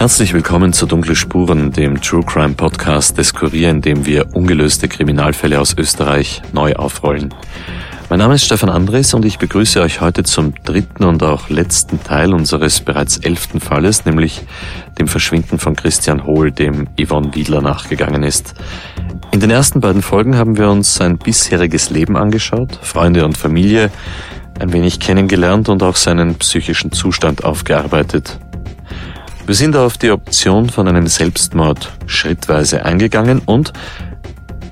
[0.00, 4.88] Herzlich willkommen zu Dunkle Spuren, dem True Crime Podcast des Kurier, in dem wir ungelöste
[4.88, 7.34] Kriminalfälle aus Österreich neu aufrollen.
[8.08, 12.02] Mein Name ist Stefan Andres und ich begrüße euch heute zum dritten und auch letzten
[12.02, 14.40] Teil unseres bereits elften Falles, nämlich
[14.98, 18.54] dem Verschwinden von Christian Hohl, dem Yvonne Wiedler nachgegangen ist.
[19.32, 23.90] In den ersten beiden Folgen haben wir uns sein bisheriges Leben angeschaut, Freunde und Familie,
[24.60, 28.38] ein wenig kennengelernt und auch seinen psychischen Zustand aufgearbeitet.
[29.46, 33.72] Wir sind auf die Option von einem Selbstmord schrittweise eingegangen und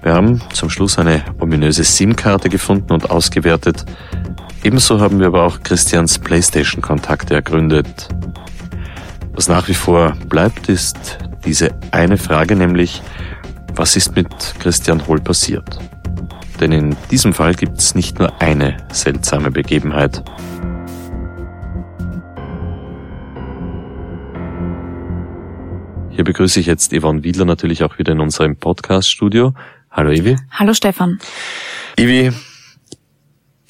[0.03, 3.85] wir haben zum Schluss eine ominöse SIM-Karte gefunden und ausgewertet.
[4.63, 8.09] Ebenso haben wir aber auch Christians PlayStation-Kontakte ergründet.
[9.33, 13.03] Was nach wie vor bleibt, ist diese eine Frage, nämlich,
[13.75, 14.29] was ist mit
[14.61, 15.79] Christian Hohl passiert?
[16.61, 20.23] Denn in diesem Fall gibt es nicht nur eine seltsame Begebenheit.
[26.19, 29.55] Hier begrüße ich jetzt Yvonne Wiedler natürlich auch wieder in unserem Podcast-Studio.
[29.89, 30.35] Hallo Ivi.
[30.51, 31.21] Hallo Stefan.
[31.97, 32.33] Ivi,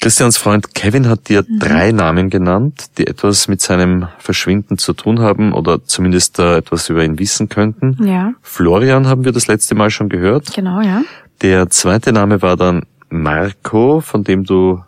[0.01, 1.59] Christians Freund Kevin hat dir mhm.
[1.59, 6.89] drei Namen genannt, die etwas mit seinem Verschwinden zu tun haben oder zumindest äh, etwas
[6.89, 8.03] über ihn wissen könnten.
[8.03, 8.33] Ja.
[8.41, 10.51] Florian haben wir das letzte Mal schon gehört.
[10.55, 11.03] Genau, ja.
[11.43, 14.83] Der zweite Name war dann Marco, von dem du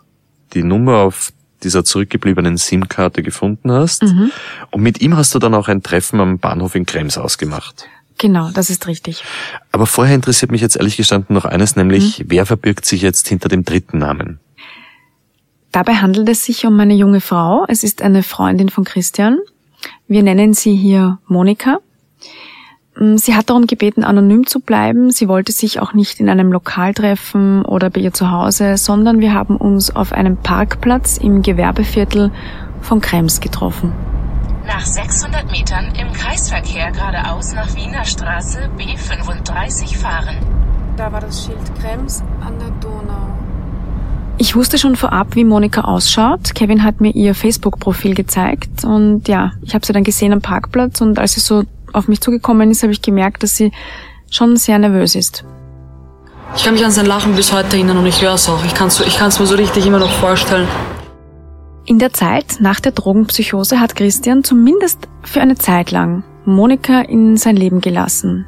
[0.52, 1.32] die Nummer auf
[1.64, 4.02] dieser zurückgebliebenen SIM-Karte gefunden hast.
[4.02, 4.30] Mhm.
[4.70, 7.88] Und mit ihm hast du dann auch ein Treffen am Bahnhof in Krems ausgemacht.
[8.18, 9.24] Genau, das ist richtig.
[9.72, 12.24] Aber vorher interessiert mich jetzt ehrlich gestanden noch eines, nämlich mhm.
[12.28, 14.38] wer verbirgt sich jetzt hinter dem dritten Namen?
[15.72, 17.64] Dabei handelt es sich um eine junge Frau.
[17.66, 19.38] Es ist eine Freundin von Christian.
[20.06, 21.78] Wir nennen sie hier Monika.
[22.98, 25.10] Mm, sie hat darum gebeten, anonym zu bleiben.
[25.10, 29.20] Sie wollte sich auch nicht in einem Lokal treffen oder bei ihr zu Hause, sondern
[29.20, 32.30] wir haben uns auf einem Parkplatz im Gewerbeviertel
[32.80, 33.92] von Krems getroffen.
[34.66, 40.36] Nach 600 Metern im Kreisverkehr geradeaus nach Wiener Straße B35 fahren.
[40.96, 43.32] Da war das Schild Krems an der Donau.
[44.38, 46.54] Ich wusste schon vorab, wie Monika ausschaut.
[46.54, 51.00] Kevin hat mir ihr Facebook-Profil gezeigt und ja, ich habe sie dann gesehen am Parkplatz
[51.00, 53.72] und als sie so auf mich zugekommen ist, habe ich gemerkt, dass sie
[54.30, 55.44] schon sehr nervös ist.
[56.56, 58.64] Ich kann mich an sein Lachen bis heute erinnern und ich höre es auch.
[58.64, 60.68] Ich kann es ich kann's mir so richtig immer noch vorstellen.
[61.84, 67.36] In der Zeit nach der Drogenpsychose hat Christian zumindest für eine Zeit lang Monika in
[67.36, 68.46] sein Leben gelassen.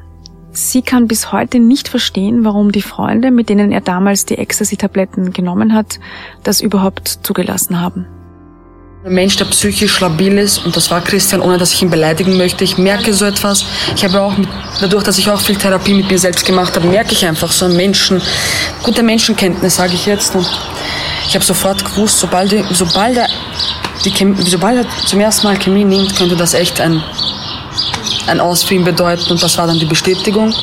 [0.52, 5.32] Sie kann bis heute nicht verstehen, warum die Freunde, mit denen er damals die Ecstasy-Tabletten
[5.32, 5.98] genommen hat,
[6.44, 8.06] das überhaupt zugelassen haben.
[9.04, 12.38] Ein Mensch, der psychisch labil ist, und das war Christian, ohne dass ich ihn beleidigen
[12.38, 12.64] möchte.
[12.64, 13.66] Ich merke so etwas.
[13.94, 14.48] Ich habe auch, mit,
[14.80, 17.66] dadurch, dass ich auch viel Therapie mit mir selbst gemacht habe, merke ich einfach so
[17.66, 18.22] einen Menschen,
[18.82, 20.34] gute Menschenkenntnis, sage ich jetzt.
[20.34, 20.48] Und
[21.28, 23.28] ich habe sofort gewusst, sobald, sobald, er
[24.06, 27.02] die Chemie, sobald er zum ersten Mal Chemie nimmt, könnte das echt ein,
[28.26, 29.32] ein Aus für ihn bedeuten.
[29.32, 30.54] Und das war dann die Bestätigung.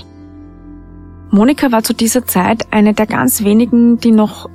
[1.30, 4.50] Monika war zu dieser Zeit eine der ganz wenigen, die noch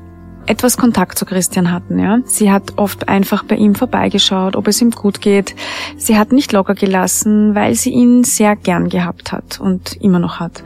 [0.46, 1.98] etwas Kontakt zu Christian hatten.
[1.98, 2.18] Ja.
[2.24, 5.54] Sie hat oft einfach bei ihm vorbeigeschaut, ob es ihm gut geht.
[5.96, 10.40] Sie hat nicht locker gelassen, weil sie ihn sehr gern gehabt hat und immer noch
[10.40, 10.62] hat.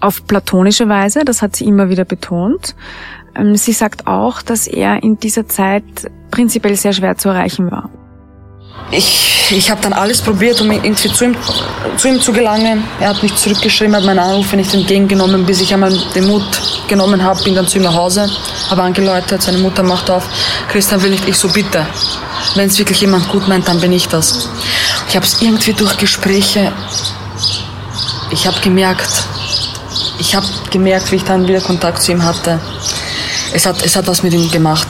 [0.00, 2.74] Auf platonische Weise, das hat sie immer wieder betont.
[3.34, 7.90] Ähm, sie sagt auch, dass er in dieser Zeit prinzipiell sehr schwer zu erreichen war.
[8.90, 11.36] Ich, ich habe dann alles probiert, um irgendwie zu ihm,
[11.96, 12.84] zu ihm zu gelangen.
[13.00, 16.44] Er hat mich zurückgeschrieben, hat meinen Anrufe nicht entgegengenommen, bis ich einmal den Mut
[16.88, 18.30] genommen habe, bin dann zu ihm nach Hause,
[18.68, 20.28] habe angeläutet, seine Mutter macht auf,
[20.68, 21.86] Christian will nicht, ich so bitte.
[22.54, 24.48] Wenn es wirklich jemand gut meint, dann bin ich das.
[25.08, 26.70] Ich habe es irgendwie durch Gespräche,
[28.30, 29.10] ich habe gemerkt,
[30.18, 32.58] ich, habe gemerkt, wie ich dann wieder Kontakt zu ihm hatte.
[33.52, 34.88] Es hat, es hat was mit ihm gemacht.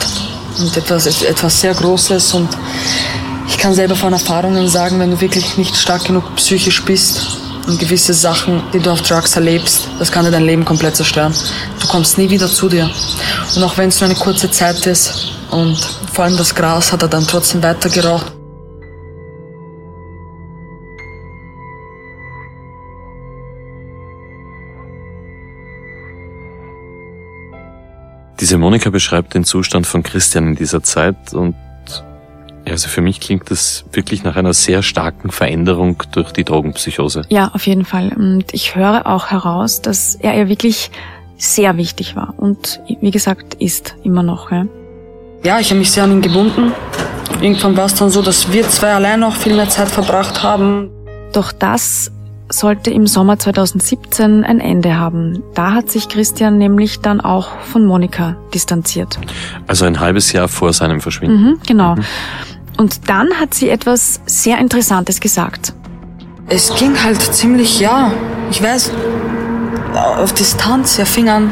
[0.59, 2.33] Und etwas, etwas sehr Großes.
[2.35, 2.49] Und
[3.63, 8.13] kann selber von Erfahrungen sagen, wenn du wirklich nicht stark genug psychisch bist und gewisse
[8.13, 11.33] Sachen, die du auf Drugs erlebst, das kann dir dein Leben komplett zerstören.
[11.79, 12.89] Du kommst nie wieder zu dir.
[13.55, 15.77] Und auch wenn es nur eine kurze Zeit ist und
[16.11, 18.33] vor allem das Gras hat er dann trotzdem weiter geraucht.
[28.41, 31.55] Diese Monika beschreibt den Zustand von Christian in dieser Zeit und
[32.69, 37.23] also für mich klingt das wirklich nach einer sehr starken Veränderung durch die Drogenpsychose.
[37.29, 38.13] Ja, auf jeden Fall.
[38.15, 40.91] Und ich höre auch heraus, dass er ihr wirklich
[41.37, 44.51] sehr wichtig war und wie gesagt ist immer noch.
[44.51, 44.65] Ja,
[45.43, 46.71] ja ich habe mich sehr an ihn gebunden.
[47.41, 50.89] Irgendwann war es dann so, dass wir zwei allein noch viel mehr Zeit verbracht haben.
[51.33, 52.11] Doch das
[52.49, 55.43] sollte im Sommer 2017 ein Ende haben.
[55.55, 59.19] Da hat sich Christian nämlich dann auch von Monika distanziert.
[59.67, 61.43] Also ein halbes Jahr vor seinem Verschwinden.
[61.43, 61.95] Mhm, genau.
[61.95, 62.03] Mhm.
[62.77, 65.73] Und dann hat sie etwas sehr Interessantes gesagt.
[66.47, 68.11] Es ging halt ziemlich, ja,
[68.51, 68.91] ich weiß,
[69.93, 70.99] auf Distanz.
[70.99, 71.51] Er fing an,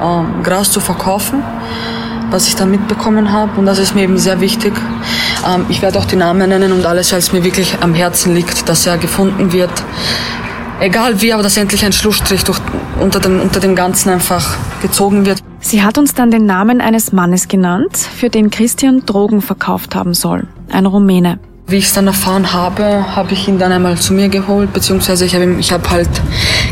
[0.00, 1.42] ähm, Gras zu verkaufen,
[2.30, 3.58] was ich dann mitbekommen habe.
[3.58, 4.74] Und das ist mir eben sehr wichtig.
[5.46, 8.68] Ähm, ich werde auch die Namen nennen und alles, es mir wirklich am Herzen liegt,
[8.68, 9.72] dass er gefunden wird.
[10.80, 12.58] Egal wie, aber dass endlich ein Schlussstrich durch,
[13.00, 15.40] unter, dem, unter dem Ganzen einfach gezogen wird.
[15.60, 20.14] Sie hat uns dann den Namen eines Mannes genannt, für den Christian Drogen verkauft haben
[20.14, 20.46] soll.
[20.70, 21.38] Ein Rumäne.
[21.66, 25.24] Wie ich es dann erfahren habe, habe ich ihn dann einmal zu mir geholt, beziehungsweise
[25.24, 26.10] ich habe hab halt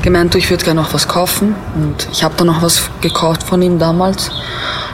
[0.02, 1.54] gemeint, ich würde gerne noch was kaufen.
[1.74, 4.30] Und ich habe dann noch was gekauft von ihm damals.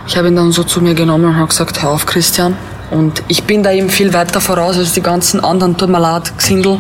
[0.06, 2.56] Ich habe ihn dann so zu mir genommen und habe gesagt, hör auf Christian,
[2.90, 6.78] und ich bin da eben viel weiter voraus als die ganzen anderen Turmalat-Xindel.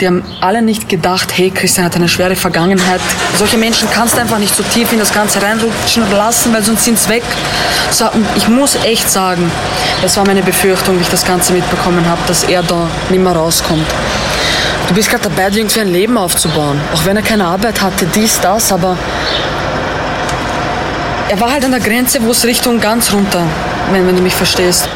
[0.00, 3.00] Die haben alle nicht gedacht, hey, Christian hat eine schwere Vergangenheit.
[3.38, 6.84] Solche Menschen kannst du einfach nicht so tief in das Ganze reinrutschen lassen, weil sonst
[6.84, 7.22] sind sie weg.
[7.90, 9.50] So, ich muss echt sagen,
[10.00, 13.32] das war meine Befürchtung, wie ich das Ganze mitbekommen habe, dass er da nicht mehr
[13.32, 13.86] rauskommt.
[14.88, 16.80] Du bist gerade dabei, dir irgendwie ein Leben aufzubauen.
[16.94, 18.96] Auch wenn er keine Arbeit hatte, dies, das, aber
[21.28, 23.42] er war halt an der Grenze, wo es Richtung ganz runter,
[23.90, 24.88] wenn, wenn du mich verstehst.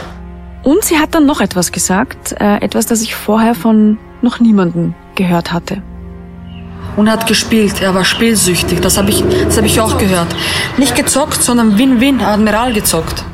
[0.62, 4.94] Und sie hat dann noch etwas gesagt, äh, etwas, das ich vorher von noch niemandem
[5.14, 5.82] gehört hatte.
[6.96, 10.28] Und er hat gespielt, er war spielsüchtig, das habe ich, das hab ich auch gehört.
[10.76, 13.24] Nicht gezockt, sondern Win-Win, Admiral gezockt.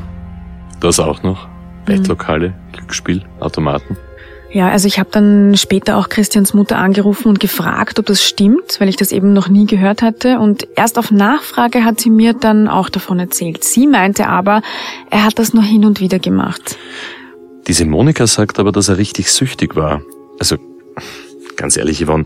[0.79, 1.47] Das auch noch?
[1.85, 2.71] Bettlokale, mhm.
[2.73, 3.97] Glücksspiel, Automaten?
[4.49, 8.79] Ja, also ich habe dann später auch Christians Mutter angerufen und gefragt, ob das stimmt,
[8.79, 10.39] weil ich das eben noch nie gehört hatte.
[10.39, 13.63] Und erst auf Nachfrage hat sie mir dann auch davon erzählt.
[13.63, 14.61] Sie meinte aber,
[15.09, 16.77] er hat das nur hin und wieder gemacht.
[17.67, 20.01] Diese Monika sagt aber, dass er richtig süchtig war.
[20.39, 20.57] Also,
[21.57, 22.23] ganz ehrlich, Yvonne,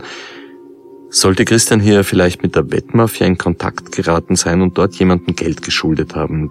[1.10, 5.62] sollte Christian hier vielleicht mit der Wettmafia in Kontakt geraten sein und dort jemandem Geld
[5.62, 6.50] geschuldet haben,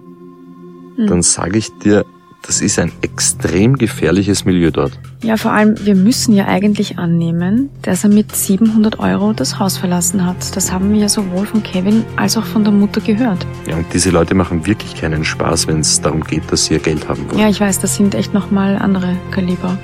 [0.98, 1.08] hm.
[1.08, 2.06] dann sage ich dir,
[2.44, 4.92] das ist ein extrem gefährliches Milieu dort.
[5.24, 9.78] Ja, vor allem, wir müssen ja eigentlich annehmen, dass er mit 700 Euro das Haus
[9.78, 10.56] verlassen hat.
[10.56, 13.46] Das haben wir ja sowohl von Kevin als auch von der Mutter gehört.
[13.68, 16.80] Ja, und diese Leute machen wirklich keinen Spaß, wenn es darum geht, dass sie ihr
[16.80, 17.40] Geld haben wollen.
[17.40, 19.78] Ja, ich weiß, das sind echt nochmal andere Kaliber.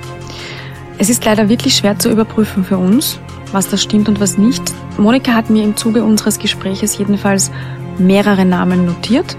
[0.98, 3.20] Es ist leider wirklich schwer zu überprüfen für uns,
[3.52, 4.62] was da stimmt und was nicht.
[4.98, 7.52] Monika hat mir im Zuge unseres Gespräches jedenfalls
[7.98, 9.36] mehrere Namen notiert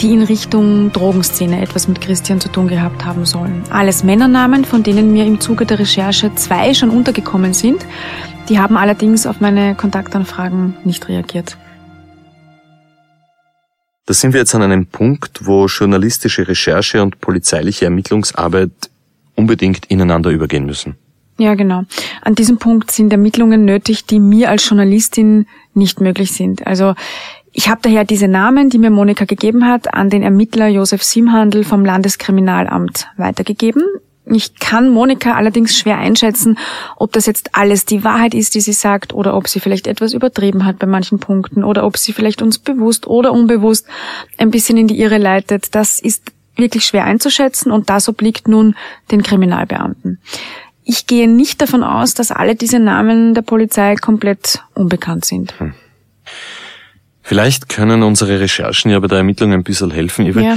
[0.00, 3.64] die in Richtung Drogenszene etwas mit Christian zu tun gehabt haben sollen.
[3.70, 7.84] Alles Männernamen, von denen mir im Zuge der Recherche zwei schon untergekommen sind.
[8.48, 11.58] Die haben allerdings auf meine Kontaktanfragen nicht reagiert.
[14.06, 18.70] Da sind wir jetzt an einem Punkt, wo journalistische Recherche und polizeiliche Ermittlungsarbeit
[19.34, 20.96] unbedingt ineinander übergehen müssen.
[21.38, 21.84] Ja, genau.
[22.22, 26.66] An diesem Punkt sind Ermittlungen nötig, die mir als Journalistin nicht möglich sind.
[26.66, 26.94] Also
[27.52, 31.64] ich habe daher diese Namen, die mir Monika gegeben hat, an den Ermittler Josef Simhandel
[31.64, 33.82] vom Landeskriminalamt weitergegeben.
[34.30, 36.58] Ich kann Monika allerdings schwer einschätzen,
[36.96, 40.12] ob das jetzt alles die Wahrheit ist, die sie sagt, oder ob sie vielleicht etwas
[40.12, 43.86] übertrieben hat bei manchen Punkten, oder ob sie vielleicht uns bewusst oder unbewusst
[44.36, 45.74] ein bisschen in die Irre leitet.
[45.74, 48.74] Das ist wirklich schwer einzuschätzen und das obliegt nun
[49.10, 50.20] den Kriminalbeamten.
[50.84, 55.58] Ich gehe nicht davon aus, dass alle diese Namen der Polizei komplett unbekannt sind.
[55.58, 55.74] Hm.
[57.28, 60.24] Vielleicht können unsere Recherchen ja bei der Ermittlung ein bisschen helfen.
[60.40, 60.56] Ja.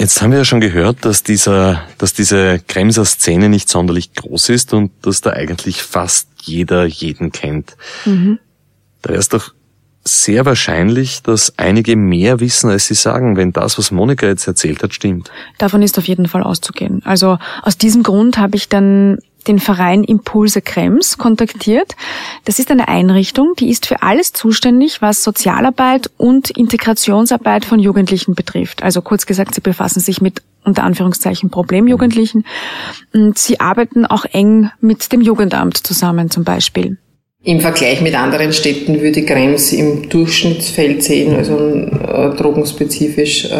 [0.00, 4.48] Jetzt haben wir ja schon gehört, dass dieser, dass diese Kremser Szene nicht sonderlich groß
[4.48, 7.76] ist und dass da eigentlich fast jeder jeden kennt.
[8.04, 8.40] Mhm.
[9.02, 9.54] Da wäre es doch
[10.02, 14.82] sehr wahrscheinlich, dass einige mehr wissen, als sie sagen, wenn das, was Monika jetzt erzählt
[14.82, 15.30] hat, stimmt.
[15.58, 17.00] Davon ist auf jeden Fall auszugehen.
[17.04, 21.96] Also aus diesem Grund habe ich dann den Verein Impulse Krems kontaktiert.
[22.44, 28.34] Das ist eine Einrichtung, die ist für alles zuständig, was Sozialarbeit und Integrationsarbeit von Jugendlichen
[28.34, 28.82] betrifft.
[28.82, 32.44] Also kurz gesagt, sie befassen sich mit unter Anführungszeichen Problemjugendlichen.
[33.14, 36.98] Und sie arbeiten auch eng mit dem Jugendamt zusammen zum Beispiel.
[37.44, 43.58] Im Vergleich mit anderen Städten würde Krems im Durchschnittsfeld sehen, also äh, drogenspezifisch äh,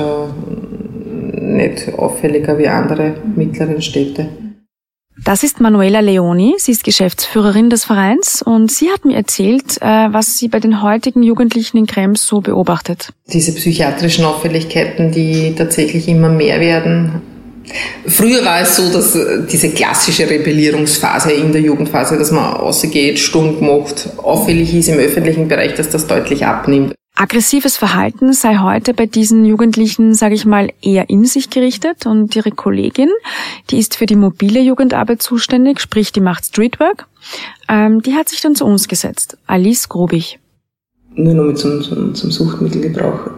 [1.41, 4.29] nicht auffälliger wie andere mittleren Städte.
[5.25, 6.55] Das ist Manuela Leoni.
[6.59, 10.83] Sie ist Geschäftsführerin des Vereins und sie hat mir erzählt, äh, was sie bei den
[10.83, 13.11] heutigen Jugendlichen in Krems so beobachtet.
[13.33, 17.23] Diese psychiatrischen Auffälligkeiten, die tatsächlich immer mehr werden.
[18.07, 19.19] Früher war es so, dass
[19.51, 25.49] diese klassische Rebellierungsphase in der Jugendphase, dass man rausgeht, stumm macht, auffällig ist im öffentlichen
[25.49, 26.95] Bereich, dass das deutlich abnimmt.
[27.21, 32.37] Aggressives Verhalten sei heute bei diesen Jugendlichen, sage ich mal, eher in sich gerichtet und
[32.37, 33.09] ihre Kollegin,
[33.71, 37.09] die ist für die mobile Jugendarbeit zuständig, sprich die macht Streetwork,
[37.69, 40.39] ähm, die hat sich dann zu uns gesetzt, Alice Grobig.
[41.17, 43.31] Nur noch mit zum, zum, zum Suchtmittelgebrauch.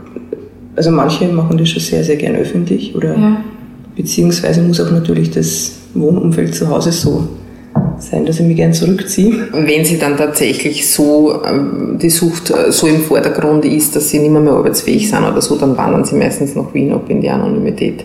[0.77, 3.43] Also manche machen das schon sehr, sehr gern öffentlich oder ja.
[3.97, 7.27] beziehungsweise muss auch natürlich das Wohnumfeld zu Hause so
[7.99, 9.49] sein, dass ich mich gern zurückziehe.
[9.53, 14.19] Wenn sie dann tatsächlich so, ähm, die Sucht äh, so im Vordergrund ist, dass sie
[14.19, 17.21] nicht mehr, mehr arbeitsfähig sind oder so, dann wandern sie meistens nach Wien ab in
[17.21, 18.05] die Anonymität.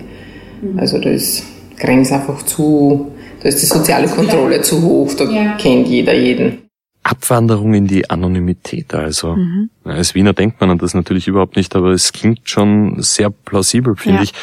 [0.62, 0.80] Mhm.
[0.80, 1.44] Also da ist
[1.78, 5.56] Grenze einfach zu, da ist die soziale Kontrolle zu hoch, da ja.
[5.58, 6.66] kennt jeder jeden.
[7.04, 9.36] Abwanderung in die Anonymität also.
[9.36, 9.70] Mhm.
[9.84, 13.96] Als Wiener denkt man an das natürlich überhaupt nicht, aber es klingt schon sehr plausibel,
[13.96, 14.24] finde ja.
[14.24, 14.34] ich.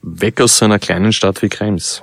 [0.00, 2.02] Weg aus so einer kleinen Stadt wie Krems.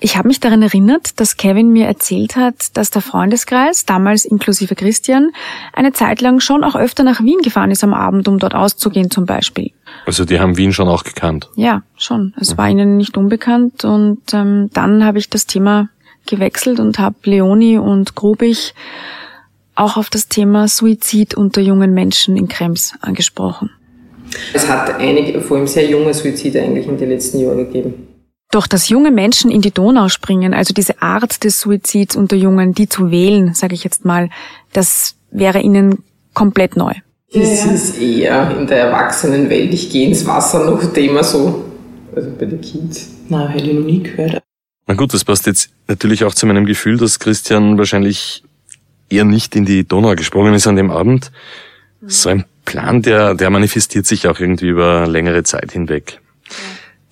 [0.00, 4.74] Ich habe mich daran erinnert, dass Kevin mir erzählt hat, dass der Freundeskreis, damals inklusive
[4.74, 5.30] Christian,
[5.72, 9.10] eine Zeit lang schon auch öfter nach Wien gefahren ist am Abend, um dort auszugehen
[9.10, 9.72] zum Beispiel.
[10.06, 11.48] Also die haben Wien schon auch gekannt?
[11.56, 12.34] Ja, schon.
[12.38, 12.58] Es mhm.
[12.58, 15.88] war ihnen nicht unbekannt und ähm, dann habe ich das Thema
[16.26, 18.74] gewechselt und habe Leoni und Grubich
[19.74, 23.70] auch auf das Thema Suizid unter jungen Menschen in Krems angesprochen.
[24.52, 28.09] Es hat einige, vor allem sehr junge Suizide eigentlich in den letzten Jahren gegeben.
[28.50, 32.74] Doch dass junge Menschen in die Donau springen, also diese Art des Suizids unter Jungen,
[32.74, 34.28] die zu wählen, sage ich jetzt mal,
[34.72, 36.02] das wäre ihnen
[36.34, 36.92] komplett neu.
[37.32, 39.72] Das ist eher in der Erwachsenenwelt.
[39.72, 41.64] Ich gehe ins Wasser noch Thema so.
[42.14, 43.08] Also bei den Kids.
[43.28, 44.42] Na, hätte ich noch nie gehört.
[44.88, 48.42] Na gut, das passt jetzt natürlich auch zu meinem Gefühl, dass Christian wahrscheinlich
[49.08, 51.30] eher nicht in die Donau gesprungen ist an dem Abend.
[52.04, 56.20] So ein Plan, der, der manifestiert sich auch irgendwie über längere Zeit hinweg.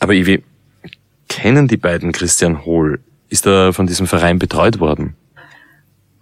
[0.01, 0.43] Aber Ivi,
[1.29, 3.01] kennen die beiden Christian Hohl?
[3.29, 5.15] Ist er von diesem Verein betreut worden?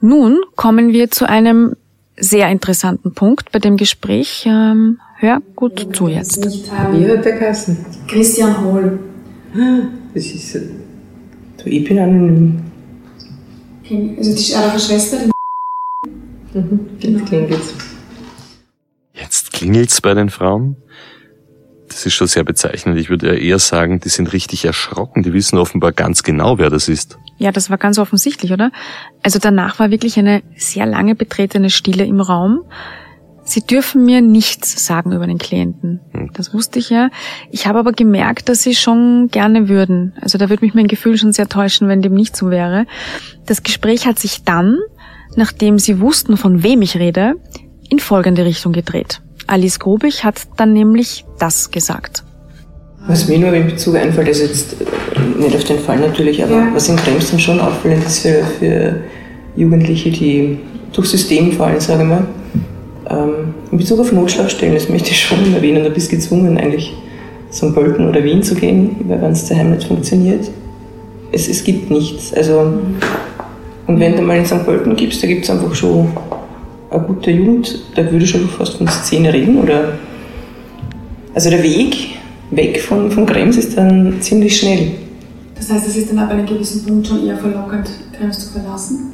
[0.00, 1.74] Nun kommen wir zu einem
[2.16, 4.44] sehr interessanten Punkt bei dem Gespräch.
[4.46, 6.44] Ähm, hör gut zu jetzt.
[6.44, 7.84] Wie hat der Kassen?
[8.06, 8.98] Christian Hohl.
[10.14, 10.54] Das ist.
[10.54, 10.62] Äh,
[11.62, 12.62] du, ich bin anonym.
[14.18, 15.18] Also, das ist eure Schwester.
[16.52, 17.24] Mhm, jetzt genau.
[17.24, 17.74] klingelt's.
[19.14, 20.76] Jetzt klingelt's bei den Frauen?
[21.96, 22.98] Das ist schon sehr bezeichnend.
[22.98, 25.22] Ich würde eher sagen, die sind richtig erschrocken.
[25.22, 27.18] Die wissen offenbar ganz genau, wer das ist.
[27.38, 28.70] Ja, das war ganz offensichtlich, oder?
[29.22, 32.64] Also danach war wirklich eine sehr lange betretene Stille im Raum.
[33.44, 36.00] Sie dürfen mir nichts sagen über den Klienten.
[36.12, 36.32] Hm.
[36.34, 37.08] Das wusste ich ja.
[37.50, 40.12] Ich habe aber gemerkt, dass sie schon gerne würden.
[40.20, 42.84] Also da würde mich mein Gefühl schon sehr täuschen, wenn dem nicht so wäre.
[43.46, 44.76] Das Gespräch hat sich dann,
[45.34, 47.36] nachdem sie wussten, von wem ich rede,
[47.88, 49.22] in folgende Richtung gedreht.
[49.46, 52.24] Alice Grobig hat dann nämlich das gesagt.
[53.06, 56.56] Was mir nur in Bezug einfällt, ist jetzt äh, nicht auf den Fall natürlich, aber
[56.56, 56.68] ja.
[56.74, 59.00] was in Krems dann schon auffallend ist für, für
[59.54, 60.58] Jugendliche, die
[60.92, 62.26] durch System fallen, sage ich mal.
[63.08, 66.96] Ähm, in Bezug auf Notschlafstellen, das möchte ich schon erwähnen, du bist gezwungen, eigentlich
[67.52, 67.72] St.
[67.74, 70.50] Pölten oder Wien zu gehen, weil wenn es daheim nicht funktioniert.
[71.30, 72.34] Es, es gibt nichts.
[72.34, 72.72] Also,
[73.86, 74.64] und wenn du mal in St.
[74.64, 76.08] Pölten gibst, da gibt es einfach schon
[76.96, 79.58] eine gute Jugend, da würde ich schon fast von Szene reden.
[79.58, 79.92] Oder
[81.34, 82.16] also der Weg
[82.50, 84.92] weg von, von Krems ist dann ziemlich schnell.
[85.56, 89.12] Das heißt, es ist dann ab einem gewissen Punkt schon eher verlockend, Krems zu verlassen?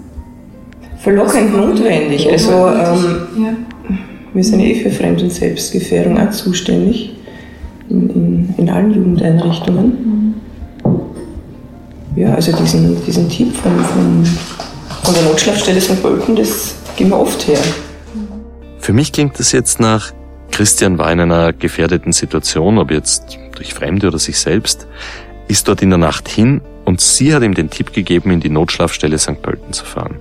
[0.98, 2.30] Verlockend notwendig.
[2.30, 3.96] Also ähm, ja.
[4.34, 7.14] wir sind eh für Fremd- und Selbstgefährdung auch zuständig
[7.88, 9.86] in, in, in allen Jugendeinrichtungen.
[9.86, 10.34] Mhm.
[12.14, 14.24] Ja, also diesen, diesen Tipp von, von,
[15.02, 16.02] von der Notschlafstelle St.
[16.02, 17.60] Pölten, das gehen wir oft her.
[18.78, 20.12] Für mich klingt das jetzt nach,
[20.50, 24.86] Christian war in einer gefährdeten Situation, ob jetzt durch Fremde oder sich selbst,
[25.48, 28.50] ist dort in der Nacht hin und sie hat ihm den Tipp gegeben, in die
[28.50, 29.40] Notschlafstelle St.
[29.40, 30.16] Pölten zu fahren.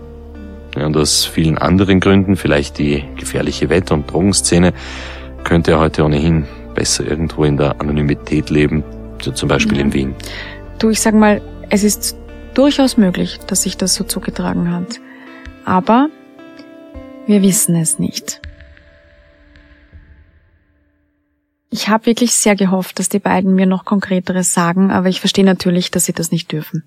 [0.75, 4.73] Ja, und aus vielen anderen Gründen, vielleicht die gefährliche Wetter- und Drogenszene,
[5.43, 8.83] könnte er heute ohnehin besser irgendwo in der Anonymität leben,
[9.19, 9.83] zum Beispiel ja.
[9.83, 10.15] in Wien.
[10.79, 12.15] Du, ich sag mal, es ist
[12.53, 14.99] durchaus möglich, dass sich das so zugetragen hat.
[15.65, 16.09] Aber
[17.27, 18.41] wir wissen es nicht.
[21.69, 25.45] Ich habe wirklich sehr gehofft, dass die beiden mir noch konkreteres sagen, aber ich verstehe
[25.45, 26.83] natürlich, dass sie das nicht dürfen.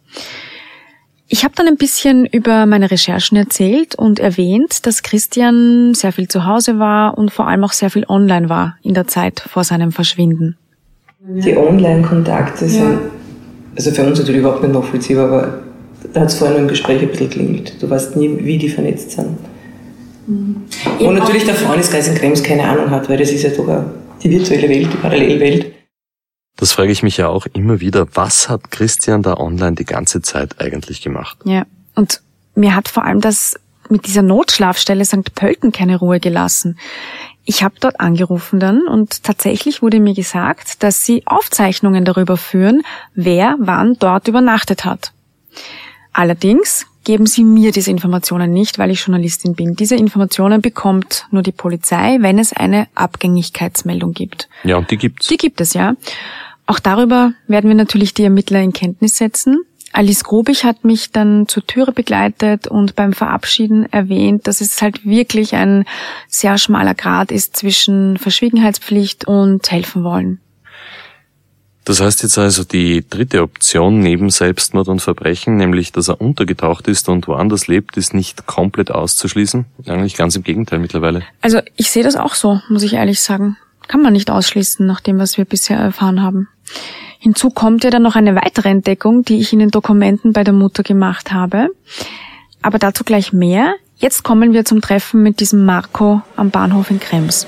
[1.26, 6.28] Ich habe dann ein bisschen über meine Recherchen erzählt und erwähnt, dass Christian sehr viel
[6.28, 9.64] zu Hause war und vor allem auch sehr viel online war in der Zeit vor
[9.64, 10.58] seinem Verschwinden.
[11.20, 12.98] Die Online-Kontakte sind, ja.
[13.74, 15.62] also für uns natürlich überhaupt nicht nachvollziehbar, aber
[16.12, 17.82] da hat es vorhin im Gespräch ein bisschen klingelt.
[17.82, 19.38] Du weißt nie, wie die vernetzt sind.
[20.26, 20.64] Mhm.
[20.98, 24.30] Und natürlich der Freundeskreis in Krems keine Ahnung hat, weil das ist ja sogar die
[24.30, 25.74] virtuelle Welt, die Parallelwelt.
[26.56, 28.06] Das frage ich mich ja auch immer wieder.
[28.14, 31.38] Was hat Christian da online die ganze Zeit eigentlich gemacht?
[31.44, 31.64] Ja,
[31.94, 32.20] und
[32.54, 33.56] mir hat vor allem das
[33.88, 35.34] mit dieser Notschlafstelle St.
[35.34, 36.78] Pölten keine Ruhe gelassen.
[37.44, 42.82] Ich habe dort angerufen dann und tatsächlich wurde mir gesagt, dass sie Aufzeichnungen darüber führen,
[43.14, 45.12] wer wann dort übernachtet hat.
[46.12, 49.76] Allerdings geben Sie mir diese Informationen nicht, weil ich Journalistin bin.
[49.76, 54.48] Diese Informationen bekommt nur die Polizei, wenn es eine Abgängigkeitsmeldung gibt.
[54.64, 55.28] Ja, und die gibt's.
[55.28, 55.94] Die gibt es, ja.
[56.66, 59.60] Auch darüber werden wir natürlich die Ermittler in Kenntnis setzen.
[59.92, 65.06] Alice Grobig hat mich dann zur Türe begleitet und beim Verabschieden erwähnt, dass es halt
[65.06, 65.84] wirklich ein
[66.26, 70.40] sehr schmaler Grad ist zwischen Verschwiegenheitspflicht und helfen wollen.
[71.84, 76.88] Das heißt jetzt also, die dritte Option neben Selbstmord und Verbrechen, nämlich dass er untergetaucht
[76.88, 79.66] ist und woanders lebt, ist nicht komplett auszuschließen.
[79.86, 81.22] Eigentlich ganz im Gegenteil mittlerweile.
[81.42, 83.58] Also ich sehe das auch so, muss ich ehrlich sagen.
[83.86, 86.48] Kann man nicht ausschließen, nach dem, was wir bisher erfahren haben.
[87.18, 90.54] Hinzu kommt ja dann noch eine weitere Entdeckung, die ich in den Dokumenten bei der
[90.54, 91.68] Mutter gemacht habe.
[92.62, 93.74] Aber dazu gleich mehr.
[93.96, 97.46] Jetzt kommen wir zum Treffen mit diesem Marco am Bahnhof in Krems.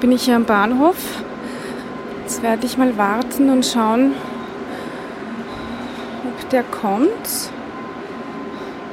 [0.00, 0.96] Jetzt bin ich hier am Bahnhof.
[2.22, 4.14] Jetzt werde ich mal warten und schauen,
[6.24, 7.10] ob der kommt.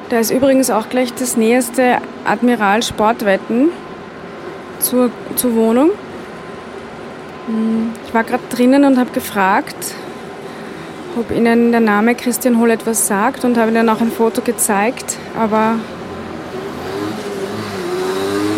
[0.10, 3.70] Da ist übrigens auch gleich das nächste Admiral Sportwetten
[4.80, 5.92] zur, zur Wohnung.
[7.46, 9.96] Hm, ich war gerade drinnen und habe gefragt,
[11.18, 15.16] ob Ihnen der Name Christian Holl etwas sagt und habe Ihnen auch ein Foto gezeigt,
[15.40, 15.76] aber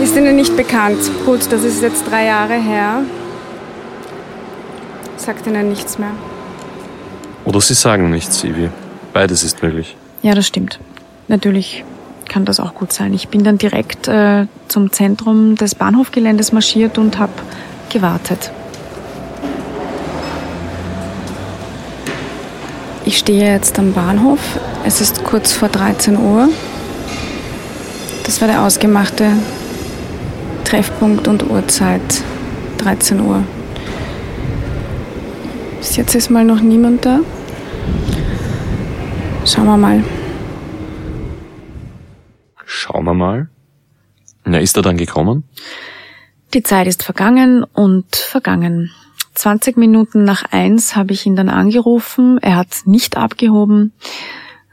[0.09, 0.97] ist Ihnen nicht bekannt.
[1.23, 3.03] Gut, das ist jetzt drei Jahre her.
[5.17, 6.09] Sagt Ihnen nichts mehr.
[7.45, 8.71] Oder Sie sagen nichts, Ivi.
[9.13, 9.95] Beides ist möglich.
[10.23, 10.79] Ja, das stimmt.
[11.27, 11.83] Natürlich
[12.27, 13.13] kann das auch gut sein.
[13.13, 17.33] Ich bin dann direkt äh, zum Zentrum des Bahnhofgeländes marschiert und habe
[17.91, 18.51] gewartet.
[23.05, 24.39] Ich stehe jetzt am Bahnhof.
[24.83, 26.49] Es ist kurz vor 13 Uhr.
[28.23, 29.33] Das war der ausgemachte
[30.69, 32.23] Treffpunkt und Uhrzeit
[32.77, 33.43] 13 Uhr.
[35.79, 37.21] Bis jetzt ist mal noch niemand da.
[39.47, 40.03] Schauen wir mal.
[42.65, 43.49] Schauen wir mal.
[44.45, 45.43] Na, ist er dann gekommen?
[46.53, 48.91] Die Zeit ist vergangen und vergangen.
[49.33, 52.37] 20 Minuten nach eins habe ich ihn dann angerufen.
[52.43, 53.91] Er hat nicht abgehoben.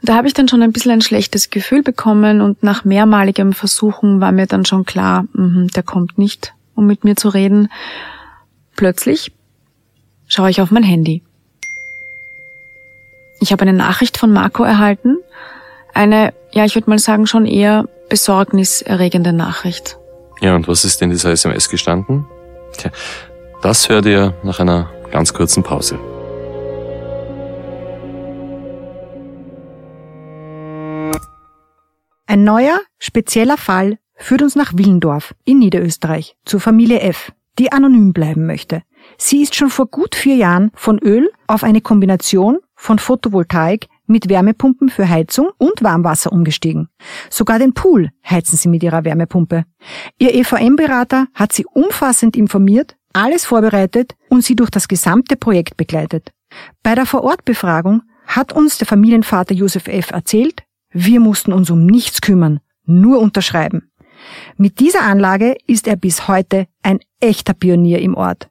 [0.07, 4.21] Da habe ich dann schon ein bisschen ein schlechtes Gefühl bekommen und nach mehrmaligem Versuchen
[4.21, 7.69] war mir dann schon klar, mh, der kommt nicht, um mit mir zu reden.
[8.77, 9.33] Plötzlich
[10.25, 11.23] schaue ich auf mein Handy.
[13.41, 15.17] Ich habe eine Nachricht von Marco erhalten.
[15.93, 19.97] Eine, ja, ich würde mal sagen, schon eher besorgniserregende Nachricht.
[20.39, 22.25] Ja, und was ist in dieser SMS gestanden?
[22.77, 22.91] Tja,
[23.61, 25.99] das hört ihr nach einer ganz kurzen Pause.
[32.29, 38.11] Ein neuer, spezieller Fall führt uns nach Willendorf in Niederösterreich zur Familie F, die anonym
[38.11, 38.83] bleiben möchte.
[39.17, 44.27] Sie ist schon vor gut vier Jahren von Öl auf eine Kombination von Photovoltaik mit
[44.27, 46.89] Wärmepumpen für Heizung und Warmwasser umgestiegen.
[47.29, 49.63] Sogar den Pool heizen sie mit ihrer Wärmepumpe.
[50.19, 56.31] Ihr EVM-Berater hat sie umfassend informiert, alles vorbereitet und sie durch das gesamte Projekt begleitet.
[56.83, 60.11] Bei der Vorortbefragung hat uns der Familienvater Josef F.
[60.11, 63.91] erzählt, wir mussten uns um nichts kümmern, nur unterschreiben.
[64.57, 68.49] Mit dieser Anlage ist er bis heute ein echter Pionier im Ort.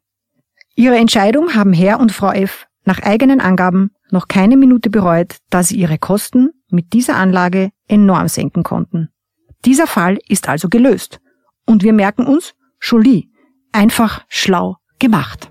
[0.75, 2.67] Ihre Entscheidung haben Herr und Frau F.
[2.85, 8.29] nach eigenen Angaben noch keine Minute bereut, da sie ihre Kosten mit dieser Anlage enorm
[8.29, 9.09] senken konnten.
[9.65, 11.21] Dieser Fall ist also gelöst.
[11.65, 13.31] Und wir merken uns, Jolie,
[13.73, 15.51] einfach schlau gemacht.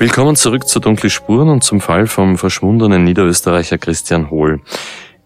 [0.00, 4.62] Willkommen zurück zu Dunkle Spuren und zum Fall vom verschwundenen Niederösterreicher Christian Hohl.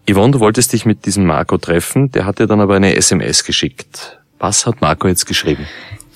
[0.05, 3.45] Yvonne, du wolltest dich mit diesem Marco treffen, der hat dir dann aber eine SMS
[3.45, 4.19] geschickt.
[4.37, 5.65] Was hat Marco jetzt geschrieben?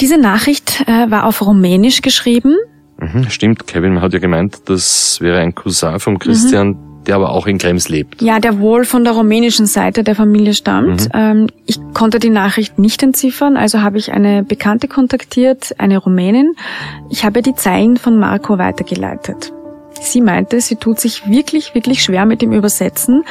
[0.02, 2.58] Diese Nachricht äh, war auf Rumänisch geschrieben.
[2.98, 7.32] Mhm, stimmt, Kevin hat ja gemeint, das wäre ein Cousin vom Christian, mhm der aber
[7.32, 8.22] auch in Krems lebt.
[8.22, 11.06] Ja, der wohl von der rumänischen Seite der Familie stammt.
[11.06, 11.12] Mhm.
[11.14, 16.54] Ähm, ich konnte die Nachricht nicht entziffern, also habe ich eine Bekannte kontaktiert, eine Rumänin.
[17.10, 19.52] Ich habe die Zeilen von Marco weitergeleitet.
[20.02, 23.24] Sie meinte, sie tut sich wirklich, wirklich schwer mit dem Übersetzen,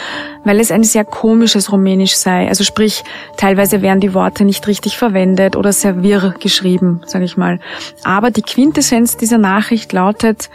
[0.45, 2.49] weil es ein sehr komisches Rumänisch sei.
[2.49, 3.05] Also sprich,
[3.37, 7.61] teilweise werden die Worte nicht richtig verwendet oder sehr wirr geschrieben, sage ich mal.
[8.03, 10.51] Aber die Quintessenz dieser Nachricht lautet,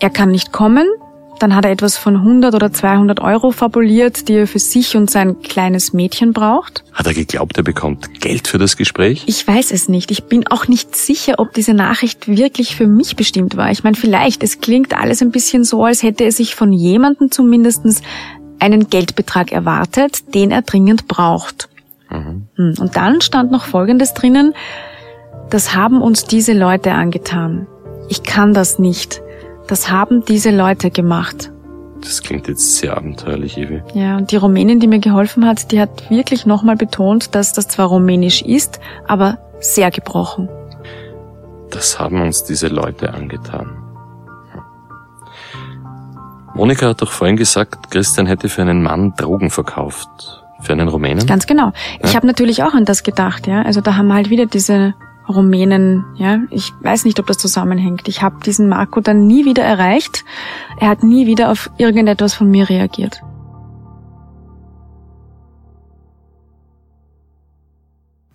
[0.00, 0.86] er kann nicht kommen,
[1.38, 5.10] dann hat er etwas von 100 oder 200 Euro fabuliert, die er für sich und
[5.10, 6.84] sein kleines Mädchen braucht.
[6.92, 9.24] Hat er geglaubt, er bekommt Geld für das Gespräch?
[9.26, 10.10] Ich weiß es nicht.
[10.10, 13.70] Ich bin auch nicht sicher, ob diese Nachricht wirklich für mich bestimmt war.
[13.70, 17.30] Ich meine, vielleicht, es klingt alles ein bisschen so, als hätte er sich von jemandem
[17.30, 17.84] zumindest
[18.58, 21.68] einen Geldbetrag erwartet, den er dringend braucht.
[22.10, 22.48] Mhm.
[22.56, 24.54] Hm, und dann stand noch Folgendes drinnen.
[25.50, 27.66] Das haben uns diese Leute angetan.
[28.08, 29.20] Ich kann das nicht.
[29.68, 31.50] Das haben diese Leute gemacht.
[32.00, 33.82] Das klingt jetzt sehr abenteuerlich, Evi.
[33.94, 37.66] Ja, und die Rumänin, die mir geholfen hat, die hat wirklich nochmal betont, dass das
[37.68, 40.48] zwar rumänisch ist, aber sehr gebrochen.
[41.70, 43.76] Das haben uns diese Leute angetan.
[46.54, 50.08] Monika hat doch vorhin gesagt, Christian hätte für einen Mann Drogen verkauft.
[50.60, 51.26] Für einen Rumänen?
[51.26, 51.72] Ganz genau.
[52.00, 52.16] Ich ja?
[52.16, 53.62] habe natürlich auch an das gedacht, ja.
[53.62, 54.94] Also da haben wir halt wieder diese
[55.28, 56.40] Rumänen, ja.
[56.50, 58.08] Ich weiß nicht, ob das zusammenhängt.
[58.08, 60.24] Ich habe diesen Marco dann nie wieder erreicht.
[60.78, 63.22] Er hat nie wieder auf irgendetwas von mir reagiert.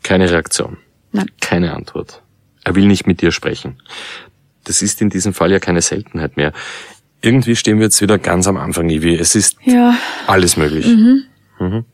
[0.04, 0.78] Keine Reaktion.
[1.12, 1.32] Nein.
[1.40, 2.22] Keine Antwort.
[2.64, 3.82] Er will nicht mit dir sprechen.
[4.64, 6.54] Das ist in diesem Fall ja keine Seltenheit mehr.
[7.22, 9.16] Irgendwie stehen wir jetzt wieder ganz am Anfang, Ivi.
[9.16, 9.96] Es ist ja.
[10.28, 10.88] alles möglich.
[10.88, 11.24] Mhm.
[11.60, 11.86] Mhm.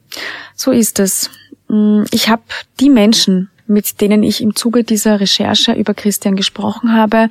[0.55, 1.29] So ist es.
[1.67, 2.43] Mm, ich habe
[2.79, 7.30] die Menschen, mit denen ich im Zuge dieser Recherche über Christian gesprochen habe,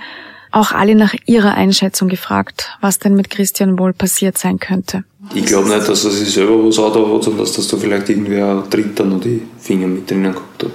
[0.52, 5.04] auch alle nach ihrer Einschätzung gefragt, was denn mit Christian wohl passiert sein könnte.
[5.34, 8.64] Ich glaube nicht, dass er sich selber was hat, sondern dass das da vielleicht irgendwer
[8.70, 10.72] Dritter noch die Finger mit drinnen gehabt hat.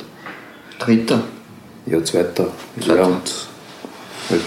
[0.80, 1.24] Dritter?
[1.86, 2.47] Ja, Zweiter.
[2.86, 3.21] Ja, und
[4.30, 4.41] halt,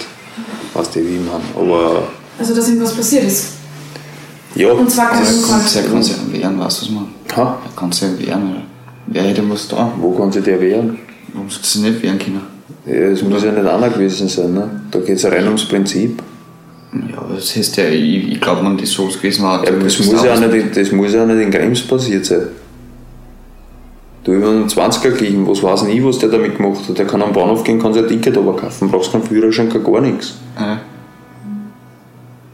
[0.74, 1.42] weißt du, wie meine.
[1.56, 2.08] Aber.
[2.38, 3.54] Also, dass ihm was passiert ist?
[4.54, 4.72] Ja.
[4.72, 7.08] Und zwar kann er kann sich wehren, weißt du was man?
[7.36, 7.58] Ha?
[7.64, 8.62] Er kann sich wehren, oder?
[9.06, 9.92] Wer hätte was da?
[9.98, 10.98] Wo kann sich der wehren?
[11.32, 12.40] Warum soll sie nicht wehren können?
[12.86, 14.54] Ja, es muss ja nicht einer gewesen sein.
[14.54, 14.82] Ne?
[14.90, 16.22] Da geht es rein ums Prinzip.
[16.92, 19.64] Ja, das heißt ja, ich, ich glaube, man das so gewesen war.
[19.64, 22.48] Ja, das, muss ja nicht, das muss ja nicht in Krems passiert sein.
[24.22, 26.96] Du über einen 20er gehen, was weiß ich, was der damit gemacht hat.
[26.96, 29.84] Der kann am Bahnhof gehen, kann sich ein Ticket aber kaufen, brauchst keinen Führerschein, kein
[29.84, 30.38] gar nichts.
[30.58, 30.80] Ja.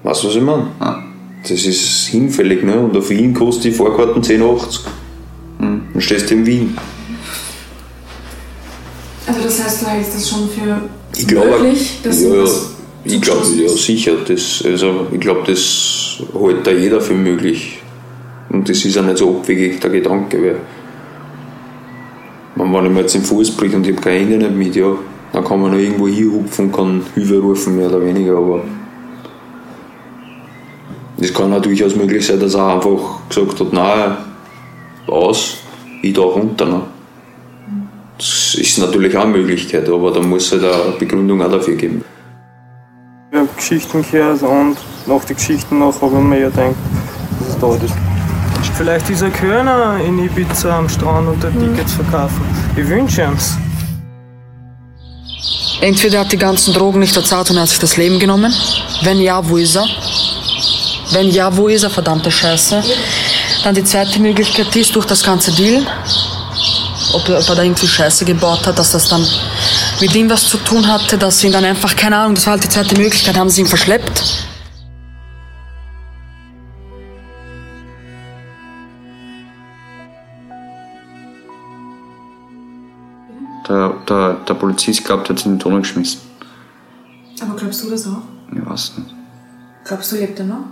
[0.03, 0.67] Weißt du, was ich meine?
[0.81, 1.03] Ja.
[1.43, 2.81] Das ist hinfällig, ne?
[2.81, 4.81] Und auf ihn kostet die Fahrkarten 10,80.
[6.01, 6.79] Dann stehst du in Wien.
[9.27, 10.81] Also das heißt, du hältst das schon für
[11.15, 12.45] ich glaube, möglich, dass ja,
[13.05, 14.13] ich glaube, ja sicher.
[14.27, 17.83] Das, also ich glaube, das hält da jeder für möglich.
[18.49, 20.57] Und das ist ja nicht so abwegig der Gedanke, weil
[22.57, 24.97] wenn ich mir jetzt den Fuß bricht und ich habe Hände nicht mit, ja,
[25.35, 28.65] dann kann man noch irgendwo hinhupfen und kann Hilfe rufen, mehr oder weniger, aber
[31.19, 34.17] es kann auch durchaus möglich sein, dass er einfach gesagt hat, nein,
[35.07, 35.59] aus,
[36.03, 36.67] ich da runter.
[36.67, 36.83] Ne?
[38.19, 41.75] Das ist natürlich auch eine Möglichkeit, aber da muss es halt eine Begründung auch dafür
[41.77, 42.05] geben.
[43.33, 46.75] Ich habe Geschichten gehört und nach den Geschichten nach habe ich mir ja gedacht,
[47.39, 47.95] dass es da ist.
[48.77, 52.41] Vielleicht dieser Körner in Ibiza am Strand und der Tickets verkaufen.
[52.77, 53.57] Ich wünsche ihm's.
[55.83, 58.53] Entweder hat die ganzen Drogen nicht erzahlt und er hat sich das Leben genommen.
[59.03, 59.87] Wenn ja, wo ist er?
[61.13, 61.91] Wenn ja, wo ist er?
[61.91, 62.83] Verdammte Scheiße.
[63.63, 65.87] Dann die zweite Möglichkeit ist durch das ganze Deal
[67.15, 69.27] ob, ob er da irgendwie Scheiße gebaut hat, dass das dann
[70.01, 72.53] mit ihm was zu tun hatte, dass sie ihn dann einfach, keine Ahnung, das war
[72.53, 74.47] halt die zweite Möglichkeit, haben sie ihn verschleppt.
[83.69, 86.21] Der, der, der Polizist glaubt, er hat ihn in den Tunnel geschmissen.
[87.41, 88.23] Aber glaubst du das auch?
[88.53, 89.15] Ich weiß nicht.
[89.85, 90.65] Glaubst du, lebt er noch?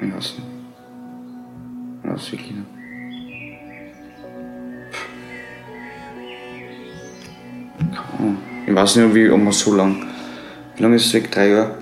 [0.00, 0.51] Ich weiß nicht.
[2.04, 2.66] Ich weiß wirklich nicht.
[8.66, 10.06] Ich weiß nicht, wie, ob man so lang.
[10.76, 11.30] Wie lange ist es weg?
[11.30, 11.74] Drei Jahre?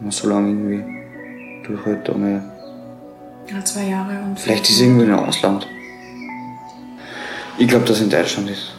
[0.00, 2.44] Man so lange irgendwie durchhält ohne.
[3.50, 4.38] Ja, zwei Jahre und.
[4.38, 5.66] Vielleicht ist es irgendwo in einem Ausland.
[7.58, 8.74] Ich glaube, dass es in Deutschland ist.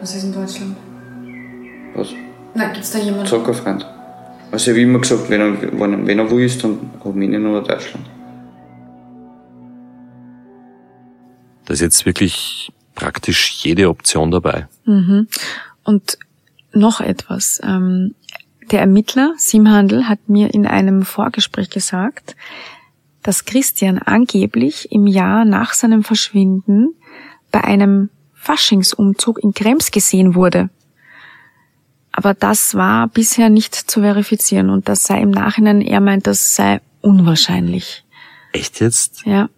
[0.00, 0.76] Was ist in Deutschland?
[1.94, 2.08] Was?
[2.54, 3.26] Na, gibt's da jemanden?
[3.26, 3.86] Sag kein Freund.
[4.52, 7.62] Also ich habe immer gesagt, wenn er, wenn, wenn er wo ist, dann Rumänien oder
[7.62, 8.09] Deutschland.
[11.70, 14.66] Da ist jetzt wirklich praktisch jede Option dabei.
[14.86, 15.28] Mhm.
[15.84, 16.18] Und
[16.72, 17.60] noch etwas.
[17.62, 18.16] Ähm,
[18.72, 22.34] der Ermittler Simhandel hat mir in einem Vorgespräch gesagt,
[23.22, 26.88] dass Christian angeblich im Jahr nach seinem Verschwinden
[27.52, 30.70] bei einem Faschingsumzug in Krems gesehen wurde.
[32.10, 36.56] Aber das war bisher nicht zu verifizieren und das sei im Nachhinein, er meint, das
[36.56, 38.04] sei unwahrscheinlich.
[38.52, 39.24] Echt jetzt?
[39.24, 39.48] Ja.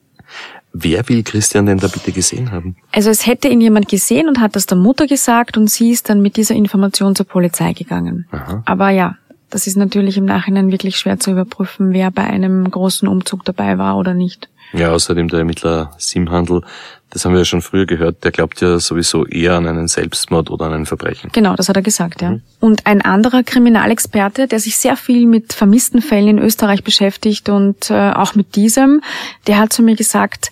[0.74, 2.76] Wer will Christian denn da bitte gesehen haben?
[2.92, 6.08] Also es hätte ihn jemand gesehen und hat das der Mutter gesagt und sie ist
[6.08, 8.26] dann mit dieser Information zur Polizei gegangen.
[8.30, 8.62] Aha.
[8.64, 9.16] Aber ja,
[9.52, 13.76] das ist natürlich im Nachhinein wirklich schwer zu überprüfen, wer bei einem großen Umzug dabei
[13.76, 14.48] war oder nicht.
[14.72, 16.62] Ja, außerdem der Ermittler Simhandel,
[17.10, 20.50] das haben wir ja schon früher gehört, der glaubt ja sowieso eher an einen Selbstmord
[20.50, 21.28] oder an ein Verbrechen.
[21.34, 22.38] Genau, das hat er gesagt, ja.
[22.60, 27.90] Und ein anderer Kriminalexperte, der sich sehr viel mit vermissten Fällen in Österreich beschäftigt und
[27.90, 29.02] äh, auch mit diesem,
[29.46, 30.50] der hat zu mir gesagt,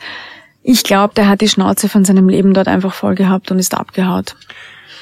[0.63, 3.75] ich glaube, der hat die Schnauze von seinem Leben dort einfach voll gehabt und ist
[3.75, 4.37] abgehaut.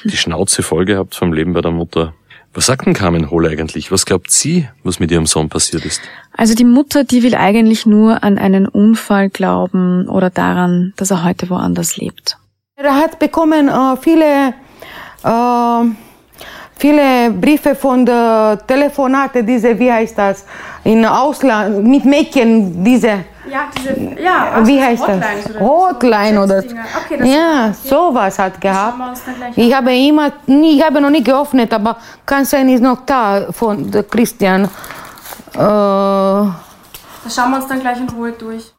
[0.05, 2.13] Die Schnauze voll gehabt vom Leben bei der Mutter.
[2.53, 3.91] Was sagt denn Carmen Hohl eigentlich?
[3.91, 6.01] Was glaubt sie, was mit ihrem Sohn passiert ist?
[6.33, 11.23] Also die Mutter, die will eigentlich nur an einen Unfall glauben oder daran, dass er
[11.23, 12.37] heute woanders lebt.
[12.75, 14.53] Er hat bekommen äh, viele,
[15.23, 16.08] äh,
[16.79, 20.45] viele Briefe von der Telefonate, diese, wie heißt das,
[20.83, 23.25] in Ausland, mit Mädchen, diese.
[23.49, 25.17] Ja, diese, ja, wie heißt das?
[25.17, 26.85] Hotlines oder Hotline oder Textdinger.
[27.05, 28.97] Okay, das ja, sowas hat gehabt.
[29.55, 33.47] Ich habe immer, nie- ich habe noch nie geöffnet, aber kann sein, ist noch da
[33.51, 34.65] von der Christian.
[34.65, 34.67] Äh,
[35.57, 38.71] Das schauen wir uns dann gleich in Ruhe durch.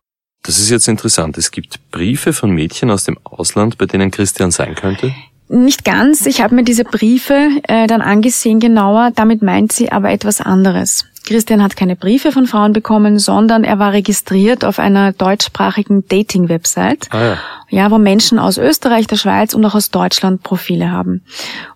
[0.43, 1.37] Das ist jetzt interessant.
[1.37, 5.13] Es gibt Briefe von Mädchen aus dem Ausland, bei denen Christian sein könnte.
[5.53, 6.27] Nicht ganz.
[6.27, 9.11] Ich habe mir diese Briefe äh, dann angesehen genauer.
[9.13, 11.07] Damit meint sie aber etwas anderes.
[11.27, 17.09] Christian hat keine Briefe von Frauen bekommen, sondern er war registriert auf einer deutschsprachigen Dating-Website.
[17.11, 17.39] Ah ja.
[17.69, 21.23] Ja, wo Menschen aus Österreich, der Schweiz und auch aus Deutschland Profile haben.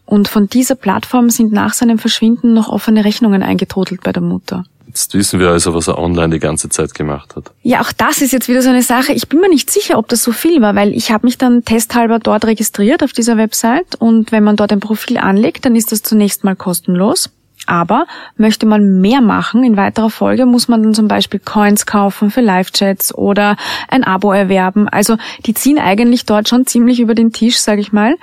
[0.07, 4.65] Und von dieser Plattform sind nach seinem Verschwinden noch offene Rechnungen eingetrudelt bei der Mutter.
[4.87, 7.51] Jetzt wissen wir also, was er online die ganze Zeit gemacht hat.
[7.63, 9.13] Ja, auch das ist jetzt wieder so eine Sache.
[9.13, 11.65] Ich bin mir nicht sicher, ob das so viel war, weil ich habe mich dann
[11.65, 15.91] testhalber dort registriert auf dieser Website und wenn man dort ein Profil anlegt, dann ist
[15.91, 17.31] das zunächst mal kostenlos.
[17.67, 22.31] Aber möchte man mehr machen in weiterer Folge, muss man dann zum Beispiel Coins kaufen
[22.31, 23.57] für Live-Chats oder
[23.89, 24.89] ein Abo erwerben.
[24.89, 25.17] Also
[25.47, 28.17] die ziehen eigentlich dort schon ziemlich über den Tisch, sage ich mal,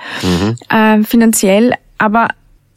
[0.68, 1.74] äh, finanziell.
[1.98, 2.28] Aber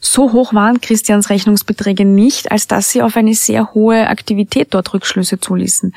[0.05, 4.93] so hoch waren Christians Rechnungsbeträge nicht, als dass sie auf eine sehr hohe Aktivität dort
[4.93, 5.93] Rückschlüsse zuließen.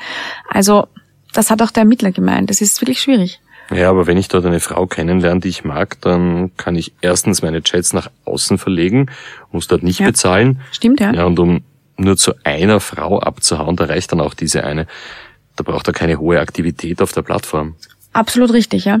[0.49, 0.87] Also
[1.33, 2.49] das hat auch der Ermittler gemeint.
[2.49, 3.39] Das ist wirklich schwierig.
[3.71, 7.43] Ja, aber wenn ich dort eine Frau kennenlerne, die ich mag, dann kann ich erstens
[7.43, 9.11] meine Chats nach außen verlegen,
[9.51, 10.07] muss dort nicht Ja.
[10.07, 10.59] bezahlen.
[10.71, 11.13] Stimmt, ja.
[11.13, 11.61] Ja, und um
[11.95, 14.87] nur zu einer Frau abzuhauen, da reicht dann auch diese eine.
[15.55, 17.75] Da braucht er keine hohe Aktivität auf der Plattform.
[18.11, 18.99] Absolut richtig, ja.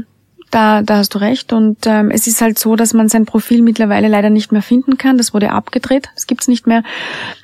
[0.51, 1.53] Da, da hast du recht.
[1.53, 4.97] Und ähm, es ist halt so, dass man sein Profil mittlerweile leider nicht mehr finden
[4.97, 5.17] kann.
[5.17, 6.09] Das wurde abgedreht.
[6.15, 6.83] Das gibt's nicht mehr.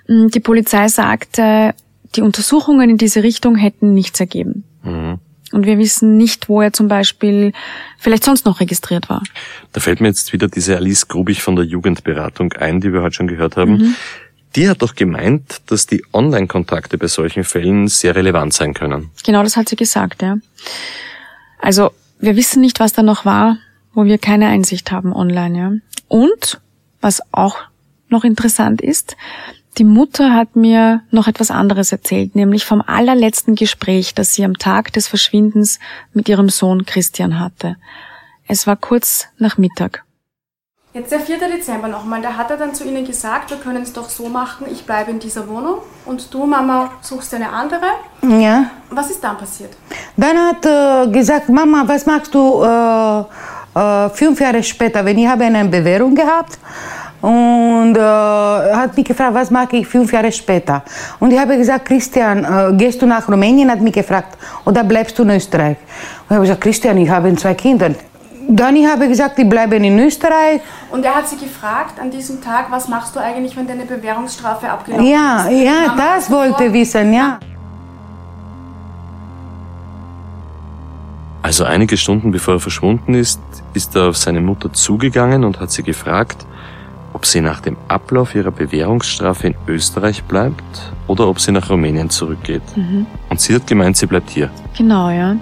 [0.08, 1.74] Mm, Die Polizei sagt, äh,
[2.16, 4.64] die Untersuchungen in diese Richtung hätten nichts ergeben.
[4.84, 5.20] Mhm.
[5.52, 7.54] Und wir wissen nicht, wo er zum Beispiel
[8.00, 9.22] vielleicht sonst noch registriert war.
[9.74, 13.16] Da fällt mir jetzt wieder diese Alice Grubich von der Jugendberatung ein, die wir heute
[13.16, 13.78] schon gehört haben.
[13.78, 13.96] Mhm.
[14.56, 19.12] Die hat doch gemeint, dass die Online-Kontakte bei solchen Fällen sehr relevant sein können.
[19.24, 20.38] Genau das hat sie gesagt, ja.
[21.60, 23.58] Also wir wissen nicht, was da noch war,
[23.94, 25.72] wo wir keine Einsicht haben online, ja.
[26.08, 26.62] Und
[27.02, 27.58] was auch
[28.10, 29.16] noch interessant ist,
[29.78, 34.58] die Mutter hat mir noch etwas anderes erzählt, nämlich vom allerletzten Gespräch, das sie am
[34.58, 35.80] Tag des Verschwindens
[36.14, 37.76] mit ihrem Sohn Christian hatte.
[38.48, 40.06] Es war kurz nach Mittag.
[40.96, 41.40] Jetzt der 4.
[41.40, 44.66] Dezember nochmal, da hat er dann zu Ihnen gesagt, wir können es doch so machen,
[44.72, 47.86] ich bleibe in dieser Wohnung und du, Mama, suchst eine andere.
[48.22, 48.68] ja.
[48.90, 49.72] Was ist dann passiert?
[50.16, 53.20] Dann hat äh, gesagt, Mama, was machst du äh,
[53.78, 56.58] äh, fünf Jahre später, wenn ich habe eine Bewährung gehabt
[57.22, 60.82] und äh, hat mich gefragt, was mache ich fünf Jahre später.
[61.20, 63.70] Und ich habe gesagt, Christian, äh, gehst du nach Rumänien?
[63.70, 65.76] Hat mich gefragt, oder bleibst du in Österreich?
[65.76, 67.90] Und ich habe gesagt, Christian, ich habe zwei Kinder.
[68.48, 70.62] Dann ich habe gesagt, ich bleibe in Österreich.
[70.92, 74.70] Und er hat sie gefragt an diesem Tag, was machst du eigentlich, wenn deine Bewährungsstrafe
[74.70, 75.64] abgelaufen Ja, ist?
[75.64, 77.40] ja, hat das wollte sofort- wissen, ja.
[81.42, 83.40] Also einige Stunden bevor er verschwunden ist,
[83.74, 86.46] ist er auf seine Mutter zugegangen und hat sie gefragt,
[87.14, 92.10] ob sie nach dem Ablauf ihrer Bewährungsstrafe in Österreich bleibt oder ob sie nach Rumänien
[92.10, 92.64] zurückgeht.
[92.76, 93.06] Mhm.
[93.36, 94.50] Und sie hat gemeint, sie bleibt hier.
[94.78, 95.36] Genau, ja.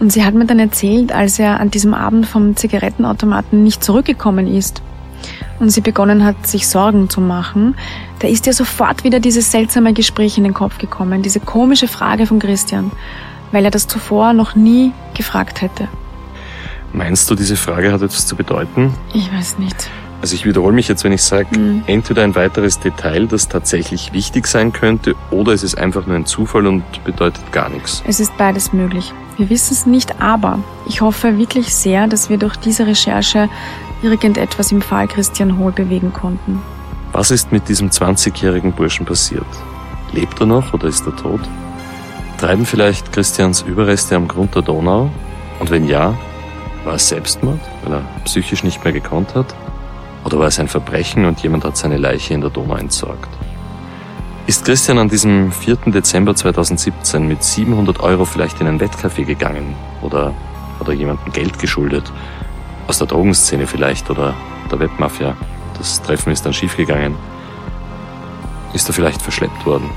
[0.00, 4.46] Und sie hat mir dann erzählt, als er an diesem Abend vom Zigarettenautomaten nicht zurückgekommen
[4.46, 4.80] ist
[5.60, 7.74] und sie begonnen hat, sich Sorgen zu machen,
[8.20, 12.24] da ist ihr sofort wieder dieses seltsame Gespräch in den Kopf gekommen, diese komische Frage
[12.24, 12.90] von Christian,
[13.52, 15.88] weil er das zuvor noch nie gefragt hätte.
[16.94, 18.94] Meinst du, diese Frage hat etwas zu bedeuten?
[19.12, 19.90] Ich weiß nicht.
[20.22, 21.82] Also ich wiederhole mich jetzt, wenn ich sage, Mhm.
[21.86, 26.26] entweder ein weiteres Detail, das tatsächlich wichtig sein könnte, oder es ist einfach nur ein
[26.26, 28.02] Zufall und bedeutet gar nichts.
[28.06, 29.12] Es ist beides möglich.
[29.36, 33.48] Wir wissen es nicht, aber ich hoffe wirklich sehr, dass wir durch diese Recherche
[34.02, 36.62] irgendetwas im Fall Christian Hohl bewegen konnten.
[37.12, 39.44] Was ist mit diesem 20-jährigen Burschen passiert?
[40.12, 41.40] Lebt er noch oder ist er tot?
[42.38, 45.10] Treiben vielleicht Christians Überreste am Grund der Donau?
[45.60, 46.14] Und wenn ja,
[46.84, 49.54] war es Selbstmord, weil er psychisch nicht mehr gekonnt hat?
[50.26, 53.28] Oder war es ein Verbrechen und jemand hat seine Leiche in der Donau entsorgt?
[54.48, 55.76] Ist Christian an diesem 4.
[55.86, 59.76] Dezember 2017 mit 700 Euro vielleicht in ein Wettcafé gegangen?
[60.02, 60.34] Oder
[60.80, 62.10] hat er jemandem Geld geschuldet?
[62.88, 64.34] Aus der Drogenszene vielleicht oder
[64.68, 65.36] der Webmafia?
[65.78, 67.14] Das Treffen ist dann schiefgegangen.
[68.74, 69.88] Ist er vielleicht verschleppt worden?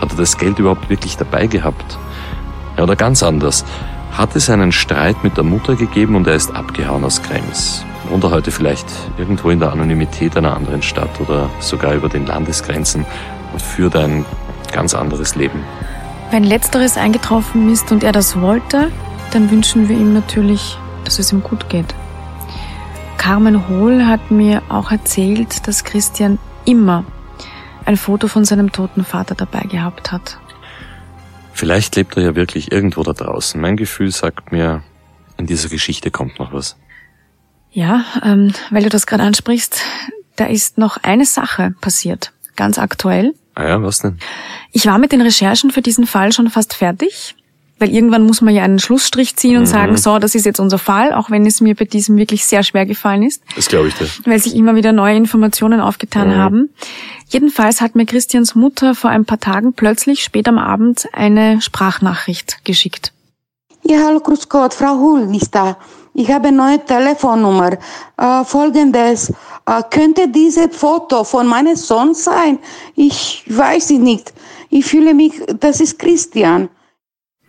[0.00, 1.98] Hat er das Geld überhaupt wirklich dabei gehabt?
[2.76, 3.64] Ja, oder ganz anders.
[4.12, 7.84] Hat es einen Streit mit der Mutter gegeben und er ist abgehauen aus Krems?
[8.08, 8.86] Wohnt er heute vielleicht
[9.18, 13.04] irgendwo in der Anonymität einer anderen Stadt oder sogar über den Landesgrenzen
[13.52, 14.24] und führt ein
[14.72, 15.60] ganz anderes Leben?
[16.30, 18.90] Wenn letzteres eingetroffen ist und er das wollte,
[19.32, 21.94] dann wünschen wir ihm natürlich, dass es ihm gut geht.
[23.16, 27.04] Carmen Hohl hat mir auch erzählt, dass Christian immer
[27.84, 30.38] ein Foto von seinem toten Vater dabei gehabt hat.
[31.52, 33.60] Vielleicht lebt er ja wirklich irgendwo da draußen.
[33.60, 34.82] Mein Gefühl sagt mir,
[35.38, 36.76] in dieser Geschichte kommt noch was.
[37.76, 39.82] Ja, ähm, weil du das gerade ansprichst,
[40.36, 43.34] da ist noch eine Sache passiert, ganz aktuell.
[43.54, 44.18] Ah ja, was denn?
[44.72, 47.34] Ich war mit den Recherchen für diesen Fall schon fast fertig,
[47.78, 49.66] weil irgendwann muss man ja einen Schlussstrich ziehen und Mhm.
[49.66, 52.62] sagen, so, das ist jetzt unser Fall, auch wenn es mir bei diesem wirklich sehr
[52.62, 54.08] schwer gefallen ist, Das glaube ich dir.
[54.24, 56.36] weil sich immer wieder neue Informationen aufgetan Mhm.
[56.36, 56.70] haben.
[57.28, 62.64] Jedenfalls hat mir Christians Mutter vor ein paar Tagen plötzlich spät am Abend eine Sprachnachricht
[62.64, 63.12] geschickt.
[63.84, 65.76] Ja, hallo, grüß Gott, Frau Hull ist da.
[66.18, 67.72] Ich habe eine neue Telefonnummer.
[68.16, 69.30] Äh, Folgendes,
[69.66, 72.58] äh, könnte diese Foto von meinem Sohn sein?
[72.94, 74.32] Ich weiß es nicht.
[74.70, 76.70] Ich fühle mich, das ist Christian.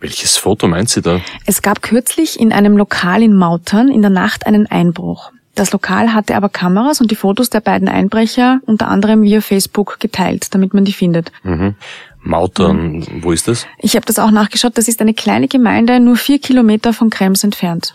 [0.00, 1.22] Welches Foto meint sie da?
[1.46, 5.32] Es gab kürzlich in einem Lokal in Mautern in der Nacht einen Einbruch.
[5.54, 9.98] Das Lokal hatte aber Kameras und die Fotos der beiden Einbrecher unter anderem via Facebook
[9.98, 11.32] geteilt, damit man die findet.
[11.42, 11.74] Mhm.
[12.22, 13.66] Mautern, wo ist das?
[13.78, 17.42] Ich habe das auch nachgeschaut, das ist eine kleine Gemeinde, nur vier Kilometer von Krems
[17.42, 17.94] entfernt.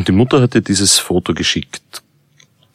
[0.00, 2.00] Und die Mutter hat dir dieses Foto geschickt.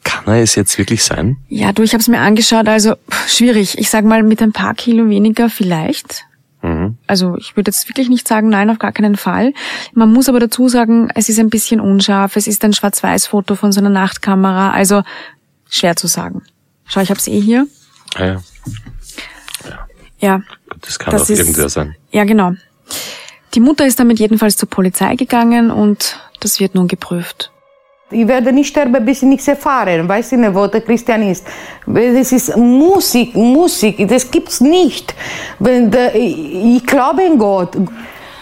[0.04, 1.38] Kann er es jetzt wirklich sein?
[1.48, 3.76] Ja, du, ich habe es mir angeschaut, also pff, schwierig.
[3.78, 6.24] Ich sag mal, mit ein paar Kilo weniger vielleicht.
[6.62, 6.98] Mhm.
[7.08, 9.52] Also ich würde jetzt wirklich nicht sagen, nein, auf gar keinen Fall.
[9.92, 13.72] Man muss aber dazu sagen, es ist ein bisschen unscharf, es ist ein Schwarz-Weiß-Foto von
[13.72, 15.02] so einer Nachtkamera, also
[15.68, 16.42] schwer zu sagen.
[16.84, 17.66] Schau, ich hab's eh hier.
[18.14, 18.42] Ah ja,
[20.20, 20.36] Ja,
[20.70, 21.96] gut, das kann Das auch ist- irgendwer sein.
[22.12, 22.52] ja genau.
[23.54, 27.50] Die Mutter ist damit jedenfalls zur Polizei gegangen und das wird nun geprüft.
[28.10, 30.06] Ich werde nicht sterben, bis ich nichts erfahre.
[30.08, 31.44] Weiß ich nicht, wo der Christian ist.
[31.86, 35.12] Das ist Musik, Musik, das gibt's nicht.
[36.14, 37.76] Ich, glaube in Gott.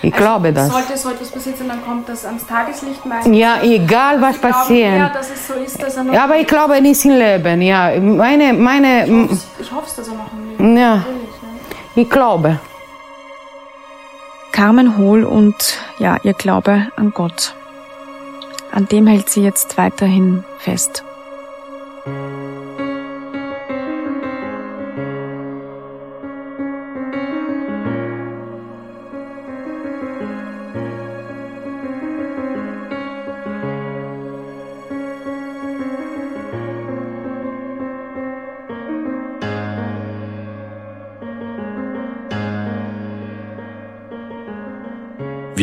[0.03, 0.71] Ich glaube das.
[0.71, 3.35] Sollte so etwas passiert sein, dann kommt das ans Tageslicht meistens.
[3.35, 4.97] Ja, egal was passiert.
[4.97, 7.63] eher, dass es so ist, dass er noch Ja, aber ich glaube nicht im Leben.
[7.63, 9.29] Ja, meine, meine,
[9.59, 11.01] Ich hoffe es, dass er noch im Leben ja, ist.
[11.07, 11.29] Natürlich,
[11.97, 12.03] ne?
[12.03, 12.61] ich glaube.
[14.53, 17.55] Carmen Hohl und ja, ihr Glaube an Gott.
[18.75, 21.05] An dem hält sie jetzt weiterhin fest.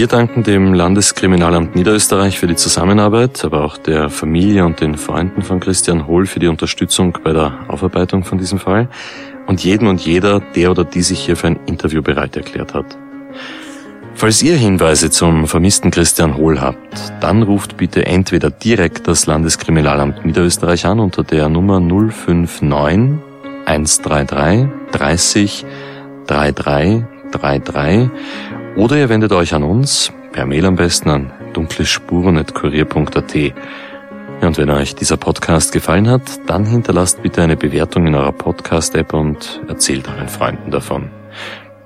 [0.01, 5.43] Wir danken dem Landeskriminalamt Niederösterreich für die Zusammenarbeit, aber auch der Familie und den Freunden
[5.43, 8.89] von Christian Hohl für die Unterstützung bei der Aufarbeitung von diesem Fall
[9.45, 12.97] und jedem und jeder, der oder die sich hier für ein Interview bereit erklärt hat.
[14.15, 20.25] Falls ihr Hinweise zum vermissten Christian Hohl habt, dann ruft bitte entweder direkt das Landeskriminalamt
[20.25, 23.19] Niederösterreich an unter der Nummer 059
[23.67, 25.65] 133 30
[26.25, 28.09] 33 33
[28.75, 33.35] oder ihr wendet euch an uns, per Mail am besten an dunklespuren.kurier.at.
[34.41, 39.13] Und wenn euch dieser Podcast gefallen hat, dann hinterlasst bitte eine Bewertung in eurer Podcast-App
[39.13, 41.11] und erzählt euren Freunden davon.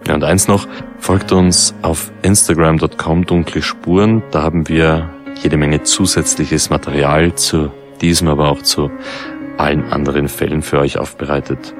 [0.07, 0.67] Und eins noch,
[0.99, 5.09] folgt uns auf instagram.com dunkle Spuren, da haben wir
[5.41, 7.71] jede Menge zusätzliches Material zu
[8.01, 8.91] diesem, aber auch zu
[9.57, 11.73] allen anderen Fällen für euch aufbereitet.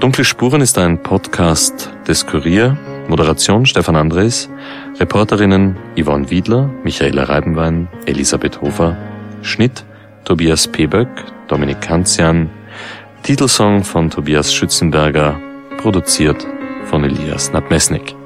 [0.00, 2.76] Dunkle Spuren ist ein Podcast des Kurier,
[3.08, 4.50] Moderation Stefan Andres,
[4.98, 8.96] Reporterinnen Yvonne Wiedler, Michaela Reibenwein, Elisabeth Hofer,
[9.42, 9.84] Schnitt
[10.24, 11.08] Tobias Peböck,
[11.46, 12.50] Dominik Kanzian,
[13.22, 15.38] Titelsong von Tobias Schützenberger,
[15.78, 16.46] produziert
[16.84, 18.16] von Elias Nabmesnik.